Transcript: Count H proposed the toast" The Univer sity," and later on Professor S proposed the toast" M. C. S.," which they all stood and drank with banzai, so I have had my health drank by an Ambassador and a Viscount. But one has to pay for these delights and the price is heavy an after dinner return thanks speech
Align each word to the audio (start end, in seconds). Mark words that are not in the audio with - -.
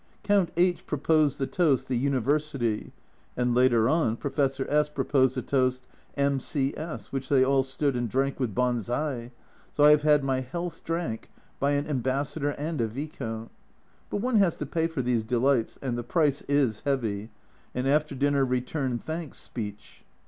Count 0.23 0.49
H 0.57 0.87
proposed 0.87 1.37
the 1.37 1.45
toast" 1.45 1.87
The 1.87 2.03
Univer 2.05 2.39
sity," 2.39 2.89
and 3.37 3.53
later 3.53 3.87
on 3.87 4.17
Professor 4.17 4.65
S 4.67 4.89
proposed 4.89 5.37
the 5.37 5.43
toast" 5.43 5.85
M. 6.25 6.39
C. 6.39 6.75
S.," 6.75 7.11
which 7.11 7.29
they 7.29 7.43
all 7.43 7.61
stood 7.61 7.95
and 7.95 8.09
drank 8.09 8.39
with 8.39 8.55
banzai, 8.55 9.31
so 9.71 9.83
I 9.83 9.91
have 9.91 10.01
had 10.01 10.23
my 10.23 10.39
health 10.41 10.83
drank 10.83 11.29
by 11.59 11.73
an 11.73 11.85
Ambassador 11.85 12.49
and 12.57 12.81
a 12.81 12.87
Viscount. 12.87 13.51
But 14.09 14.21
one 14.21 14.37
has 14.37 14.55
to 14.55 14.65
pay 14.65 14.87
for 14.87 15.03
these 15.03 15.23
delights 15.23 15.77
and 15.83 15.95
the 15.95 16.03
price 16.03 16.41
is 16.49 16.79
heavy 16.79 17.29
an 17.75 17.85
after 17.85 18.15
dinner 18.15 18.43
return 18.43 18.97
thanks 18.97 19.37
speech 19.37 20.03